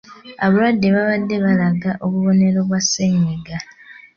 [0.45, 3.57] Abalwadde babadde balaga obubonero bwa ssenyiga.